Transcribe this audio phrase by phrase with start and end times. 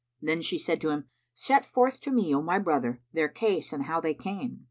[0.19, 3.83] Then she said to him, "Set forth to me, O my brother, their case and
[3.83, 4.59] how they came."